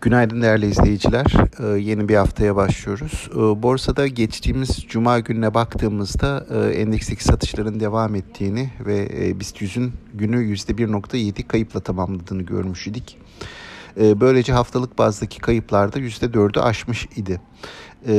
Günaydın 0.00 0.42
değerli 0.42 0.66
izleyiciler. 0.66 1.26
Ee, 1.58 1.66
yeni 1.66 2.08
bir 2.08 2.16
haftaya 2.16 2.56
başlıyoruz. 2.56 3.28
Ee, 3.32 3.62
borsada 3.62 4.06
geçtiğimiz 4.06 4.84
cuma 4.88 5.18
gününe 5.18 5.54
baktığımızda 5.54 6.46
e, 6.50 6.74
endeksteki 6.74 7.24
satışların 7.24 7.80
devam 7.80 8.14
ettiğini 8.14 8.70
ve 8.80 9.08
e, 9.18 9.40
BIST 9.40 9.62
100'ün 9.62 9.92
günü 10.14 10.36
%1.7 10.36 11.46
kayıpla 11.46 11.80
tamamladığını 11.80 12.42
görmüş 12.42 12.86
idik. 12.86 13.18
Ee, 14.00 14.20
böylece 14.20 14.52
haftalık 14.52 14.98
bazdaki 14.98 15.38
kayıplarda 15.38 15.98
%4'ü 15.98 16.60
aşmış 16.60 17.06
idi. 17.16 17.40
E, 18.06 18.14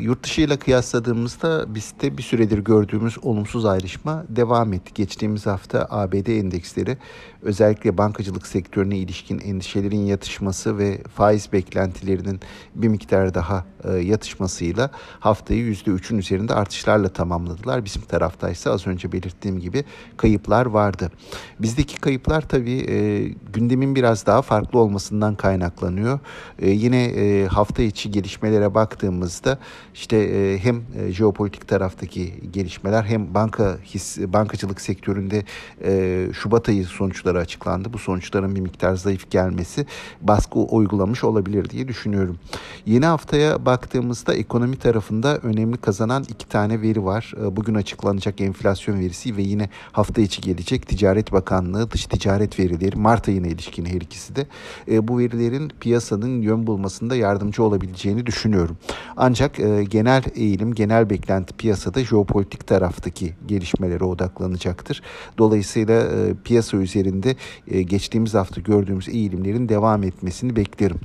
yurt 0.00 0.22
dışı 0.22 0.40
ile 0.40 0.56
kıyasladığımızda 0.56 1.74
bizde 1.74 2.18
bir 2.18 2.22
süredir 2.22 2.58
gördüğümüz 2.58 3.18
olumsuz 3.22 3.64
ayrışma 3.64 4.24
devam 4.28 4.72
etti. 4.72 4.92
Geçtiğimiz 4.94 5.46
hafta 5.46 5.86
ABD 5.90 6.26
endeksleri 6.26 6.98
özellikle 7.42 7.98
bankacılık 7.98 8.46
sektörüne 8.46 8.98
ilişkin 8.98 9.38
endişelerin 9.38 10.06
yatışması 10.06 10.78
ve 10.78 11.02
faiz 11.02 11.52
beklentilerinin 11.52 12.40
bir 12.74 12.88
miktar 12.88 13.34
daha 13.34 13.64
e, 13.84 13.92
yatışmasıyla 13.92 14.90
haftayı 15.20 15.72
%3'ün 15.72 16.18
üzerinde 16.18 16.54
artışlarla 16.54 17.08
tamamladılar. 17.08 17.84
Bizim 17.84 18.02
tarafta 18.02 18.50
ise 18.50 18.70
az 18.70 18.86
önce 18.86 19.12
belirttiğim 19.12 19.60
gibi 19.60 19.84
kayıplar 20.16 20.66
vardı. 20.66 21.10
Bizdeki 21.58 21.96
kayıplar 21.96 22.48
tabii 22.48 22.86
e, 22.88 23.28
gündemin 23.52 23.94
biraz 23.94 24.26
daha 24.26 24.42
farklı 24.42 24.78
olmasından 24.78 25.34
kaynaklanıyor. 25.34 26.18
E, 26.58 26.70
yine 26.70 27.04
e, 27.04 27.46
hafta 27.46 27.82
içi 27.82 28.10
gelişmelere 28.10 28.74
baktığımızda 28.74 29.09
baktığımızda 29.10 29.58
işte 29.94 30.16
e, 30.16 30.58
hem 30.58 30.82
e, 30.98 31.12
jeopolitik 31.12 31.68
taraftaki 31.68 32.34
gelişmeler 32.52 33.02
hem 33.02 33.34
banka 33.34 33.78
his 33.84 34.18
bankacılık 34.18 34.80
sektöründe 34.80 35.44
e, 35.84 36.26
Şubat 36.32 36.68
ayı 36.68 36.84
sonuçları 36.84 37.38
açıklandı. 37.38 37.92
Bu 37.92 37.98
sonuçların 37.98 38.54
bir 38.54 38.60
miktar 38.60 38.94
zayıf 38.94 39.30
gelmesi 39.30 39.86
baskı 40.20 40.58
uygulamış 40.58 41.24
olabilir 41.24 41.70
diye 41.70 41.88
düşünüyorum. 41.88 42.38
Yeni 42.86 43.06
haftaya 43.06 43.66
baktığımızda 43.66 44.34
ekonomi 44.34 44.76
tarafında 44.76 45.38
önemli 45.38 45.76
kazanan 45.76 46.24
iki 46.28 46.48
tane 46.48 46.82
veri 46.82 47.04
var. 47.04 47.34
Bugün 47.50 47.74
açıklanacak 47.74 48.40
enflasyon 48.40 49.00
verisi 49.00 49.36
ve 49.36 49.42
yine 49.42 49.68
hafta 49.92 50.20
içi 50.20 50.40
gelecek 50.40 50.88
Ticaret 50.88 51.32
Bakanlığı 51.32 51.90
dış 51.90 52.06
ticaret 52.06 52.58
verileri 52.58 52.96
Mart 52.96 53.28
ayına 53.28 53.46
ilişkin 53.46 53.84
her 53.84 54.00
ikisi 54.00 54.36
de. 54.36 54.46
Bu 55.08 55.18
verilerin 55.18 55.72
piyasanın 55.80 56.42
yön 56.42 56.66
bulmasında 56.66 57.16
yardımcı 57.16 57.62
olabileceğini 57.62 58.26
düşünüyorum. 58.26 58.76
Ancak 59.16 59.60
e, 59.60 59.84
genel 59.84 60.22
eğilim, 60.34 60.74
genel 60.74 61.10
beklenti 61.10 61.54
piyasada 61.56 62.04
jeopolitik 62.04 62.66
taraftaki 62.66 63.34
gelişmelere 63.46 64.04
odaklanacaktır. 64.04 65.02
Dolayısıyla 65.38 66.02
e, 66.02 66.34
piyasa 66.44 66.76
üzerinde 66.76 67.36
e, 67.68 67.82
geçtiğimiz 67.82 68.34
hafta 68.34 68.60
gördüğümüz 68.60 69.08
eğilimlerin 69.08 69.68
devam 69.68 70.02
etmesini 70.02 70.56
beklerim. 70.56 70.98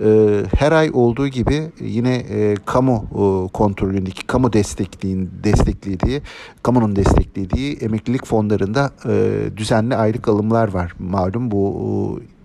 E, 0.00 0.42
her 0.58 0.72
ay 0.72 0.90
olduğu 0.92 1.28
gibi 1.28 1.70
yine 1.80 2.14
e, 2.14 2.54
kamu 2.66 3.04
e, 3.12 3.52
kontrolündeki, 3.52 4.26
kamu 4.26 4.52
destekliğin 4.52 5.30
desteklediği, 5.44 6.22
kamunun 6.62 6.96
desteklediği 6.96 7.76
emeklilik 7.76 8.26
fonlarında 8.26 8.90
e, 9.08 9.56
düzenli 9.56 9.96
aylık 9.96 10.28
alımlar 10.28 10.68
var. 10.68 10.92
Malum 10.98 11.50
bu 11.50 12.20
e, 12.34 12.37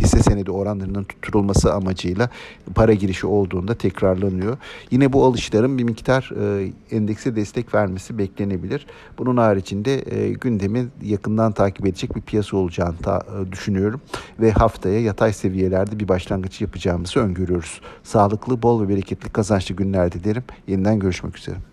hisse 0.00 0.22
senedi 0.22 0.50
oranlarının 0.50 1.04
tutturulması 1.04 1.72
amacıyla 1.72 2.28
para 2.74 2.94
girişi 2.94 3.26
olduğunda 3.26 3.74
tekrarlanıyor. 3.74 4.56
Yine 4.90 5.12
bu 5.12 5.24
alışların 5.24 5.78
bir 5.78 5.84
miktar 5.84 6.30
e, 6.40 6.72
endekse 6.90 7.36
destek 7.36 7.74
vermesi 7.74 8.18
beklenebilir. 8.18 8.86
Bunun 9.18 9.36
haricinde 9.36 10.16
e, 10.16 10.32
gündemi 10.32 10.86
yakından 11.02 11.52
takip 11.52 11.86
edecek 11.86 12.16
bir 12.16 12.20
piyasa 12.20 12.56
olacağını 12.56 12.96
ta, 12.96 13.26
e, 13.48 13.52
düşünüyorum 13.52 14.00
ve 14.40 14.52
haftaya 14.52 15.00
yatay 15.00 15.32
seviyelerde 15.32 16.00
bir 16.00 16.08
başlangıç 16.08 16.60
yapacağımızı 16.60 17.20
öngörüyoruz. 17.20 17.80
Sağlıklı, 18.02 18.62
bol 18.62 18.82
ve 18.82 18.88
bereketli 18.88 19.28
kazançlı 19.28 19.74
günler 19.74 20.12
dilerim. 20.12 20.44
Yeniden 20.66 20.98
görüşmek 20.98 21.38
üzere. 21.38 21.71